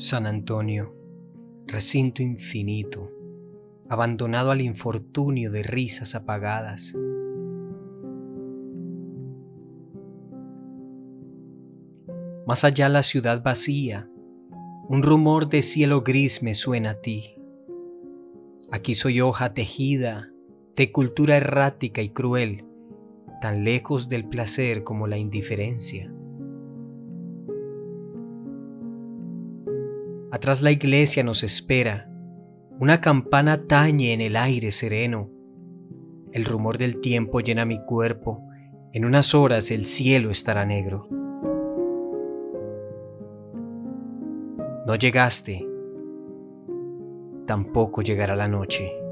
[0.00, 0.94] San Antonio,
[1.66, 3.10] recinto infinito,
[3.88, 6.94] abandonado al infortunio de risas apagadas.
[12.46, 14.08] Más allá la ciudad vacía,
[14.88, 17.34] un rumor de cielo gris me suena a ti.
[18.70, 20.30] Aquí soy hoja tejida
[20.76, 22.64] de cultura errática y cruel,
[23.40, 26.08] tan lejos del placer como la indiferencia.
[30.30, 32.10] Atrás la iglesia nos espera,
[32.78, 35.30] una campana tañe en el aire sereno,
[36.32, 38.46] el rumor del tiempo llena mi cuerpo,
[38.92, 41.08] en unas horas el cielo estará negro.
[44.86, 45.66] No llegaste,
[47.46, 49.07] tampoco llegará la noche.